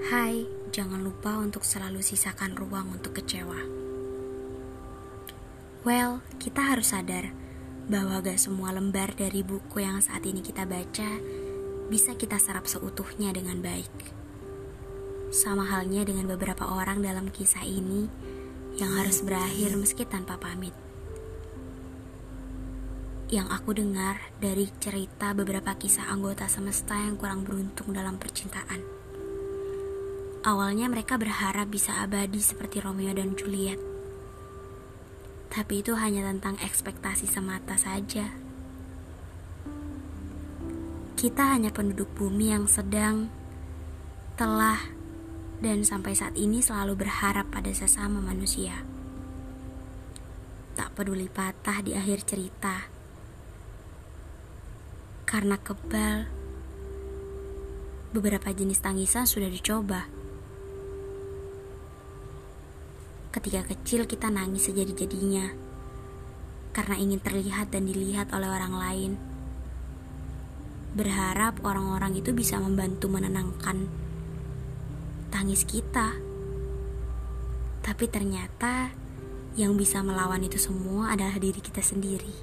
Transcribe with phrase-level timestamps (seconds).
[0.00, 3.60] Hai, jangan lupa untuk selalu sisakan ruang untuk kecewa.
[5.84, 7.36] Well, kita harus sadar
[7.84, 11.20] bahwa gak semua lembar dari buku yang saat ini kita baca
[11.92, 13.92] bisa kita serap seutuhnya dengan baik.
[15.36, 18.08] Sama halnya dengan beberapa orang dalam kisah ini
[18.80, 20.72] yang harus berakhir meski tanpa pamit.
[23.28, 28.99] Yang aku dengar dari cerita beberapa kisah anggota semesta yang kurang beruntung dalam percintaan.
[30.40, 33.76] Awalnya mereka berharap bisa abadi seperti Romeo dan Juliet.
[35.52, 38.32] Tapi itu hanya tentang ekspektasi semata saja.
[41.20, 43.28] Kita hanya penduduk bumi yang sedang,
[44.40, 44.80] telah,
[45.60, 48.80] dan sampai saat ini selalu berharap pada sesama manusia.
[50.72, 53.00] Tak peduli patah di akhir cerita
[55.30, 56.26] karena kebal,
[58.10, 60.19] beberapa jenis tangisan sudah dicoba.
[63.30, 65.70] Ketika kecil kita nangis sejadi-jadinya
[66.70, 69.12] karena ingin terlihat dan dilihat oleh orang lain.
[70.94, 73.86] Berharap orang-orang itu bisa membantu menenangkan
[75.30, 76.18] tangis kita.
[77.80, 78.90] Tapi ternyata
[79.54, 82.34] yang bisa melawan itu semua adalah diri kita sendiri.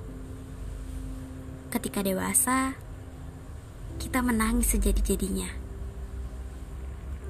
[1.72, 2.76] Ketika dewasa,
[4.00, 5.52] kita menangis sejadi-jadinya.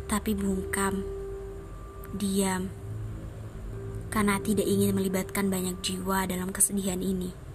[0.08, 1.04] Tapi bungkam,
[2.16, 2.70] diam,
[4.08, 7.48] karena tidak ingin melibatkan banyak jiwa dalam kesedihan ini.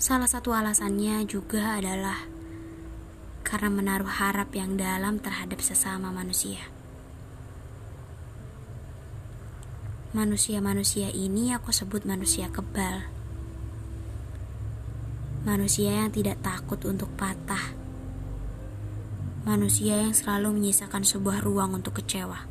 [0.00, 2.24] Salah satu alasannya juga adalah
[3.44, 6.70] karena menaruh harap yang dalam terhadap sesama manusia.
[10.10, 13.06] Manusia-manusia ini aku sebut manusia kebal.
[15.46, 17.79] Manusia yang tidak takut untuk patah.
[19.50, 22.46] Manusia yang selalu menyisakan sebuah ruang untuk kecewa.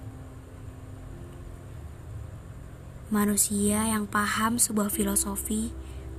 [3.07, 5.71] Manusia yang paham sebuah filosofi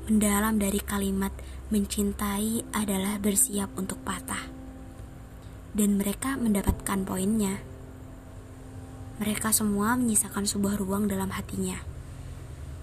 [0.08, 1.36] mendalam dari kalimat
[1.68, 4.40] mencintai adalah bersiap untuk patah.
[5.76, 7.60] Dan mereka mendapatkan poinnya.
[9.20, 11.76] Mereka semua menyisakan sebuah ruang dalam hatinya.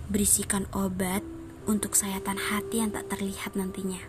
[0.05, 1.25] Berisikan obat
[1.65, 4.05] untuk sayatan hati yang tak terlihat nantinya.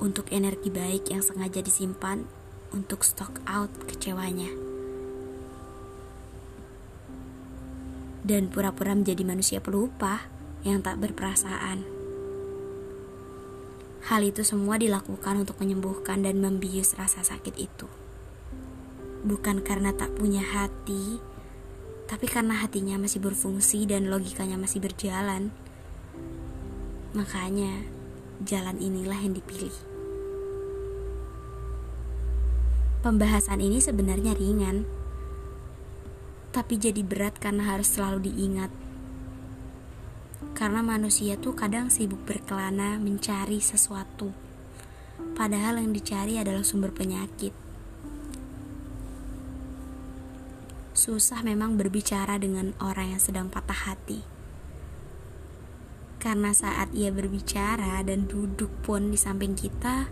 [0.00, 2.37] Untuk energi baik yang sengaja disimpan
[2.74, 4.50] untuk stock out kecewanya.
[8.24, 10.28] Dan pura-pura menjadi manusia pelupa
[10.66, 11.86] yang tak berperasaan.
[14.08, 17.88] Hal itu semua dilakukan untuk menyembuhkan dan membius rasa sakit itu
[19.26, 21.18] bukan karena tak punya hati,
[22.06, 25.50] tapi karena hatinya masih berfungsi dan logikanya masih berjalan.
[27.16, 27.82] Makanya,
[28.46, 29.74] jalan inilah yang dipilih.
[32.98, 34.82] Pembahasan ini sebenarnya ringan,
[36.50, 38.74] tapi jadi berat karena harus selalu diingat.
[40.58, 44.34] Karena manusia tuh kadang sibuk berkelana mencari sesuatu,
[45.38, 47.54] padahal yang dicari adalah sumber penyakit.
[50.90, 54.26] Susah memang berbicara dengan orang yang sedang patah hati.
[56.18, 60.10] Karena saat ia berbicara dan duduk pun di samping kita,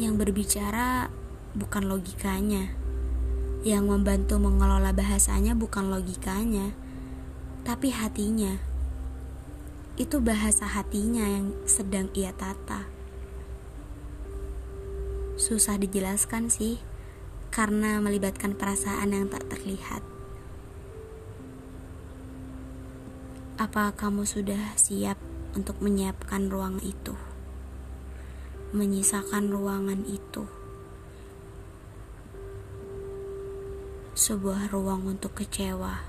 [0.00, 1.12] yang berbicara
[1.52, 2.72] bukan logikanya.
[3.60, 6.72] Yang membantu mengelola bahasanya bukan logikanya,
[7.60, 8.56] tapi hatinya.
[10.00, 12.88] Itu bahasa hatinya yang sedang ia tata.
[15.36, 16.80] Susah dijelaskan sih
[17.52, 20.00] karena melibatkan perasaan yang tak terlihat.
[23.60, 25.20] Apa kamu sudah siap
[25.52, 27.29] untuk menyiapkan ruang itu?
[28.70, 30.48] Menyisakan ruangan itu.
[34.16, 36.00] Sebuah ruang untuk kecewa.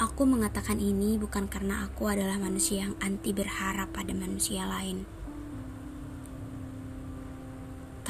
[0.00, 5.16] Aku mengatakan ini bukan karena aku adalah manusia yang anti berharap pada manusia lain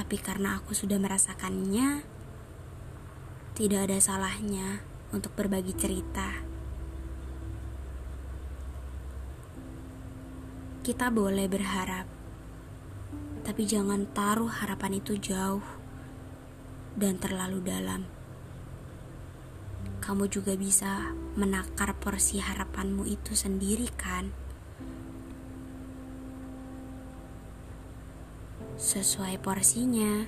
[0.06, 2.06] tapi karena aku sudah merasakannya,
[3.58, 6.45] tidak ada salahnya untuk berbagi cerita.
[10.86, 12.06] Kita boleh berharap,
[13.42, 15.66] tapi jangan taruh harapan itu jauh
[16.94, 18.06] dan terlalu dalam.
[19.98, 24.30] Kamu juga bisa menakar porsi harapanmu itu sendiri, kan?
[28.78, 30.22] sesuai porsinya.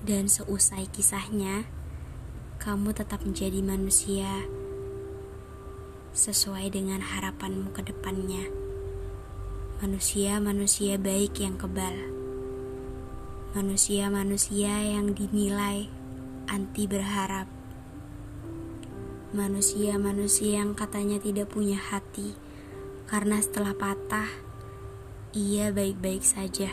[0.00, 1.68] Dan seusai kisahnya,
[2.64, 4.63] kamu tetap menjadi manusia
[6.14, 8.46] sesuai dengan harapanmu ke depannya.
[9.82, 11.98] Manusia-manusia baik yang kebal.
[13.58, 15.90] Manusia-manusia yang dinilai
[16.46, 17.50] anti berharap.
[19.34, 22.38] Manusia-manusia yang katanya tidak punya hati
[23.10, 24.30] karena setelah patah
[25.34, 26.70] ia baik-baik saja.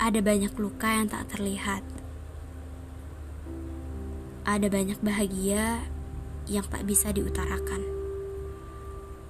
[0.00, 2.01] Ada banyak luka yang tak terlihat.
[4.42, 5.86] Ada banyak bahagia
[6.50, 7.78] yang tak bisa diutarakan.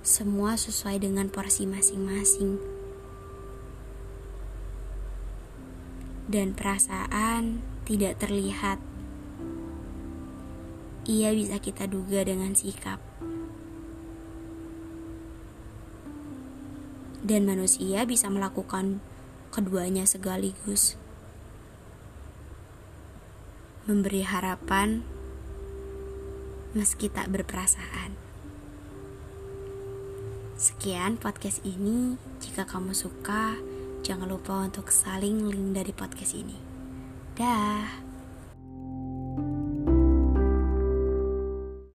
[0.01, 2.57] Semua sesuai dengan porsi masing-masing.
[6.33, 8.81] Dan perasaan tidak terlihat.
[11.05, 12.97] Ia bisa kita duga dengan sikap.
[17.21, 19.05] Dan manusia bisa melakukan
[19.53, 20.97] keduanya sekaligus.
[23.83, 25.03] Memberi harapan
[26.71, 28.15] meski tak berperasaan.
[30.55, 32.15] Sekian podcast ini.
[32.39, 33.59] Jika kamu suka,
[34.07, 36.55] jangan lupa untuk saling link dari podcast ini.
[37.35, 38.12] Dah.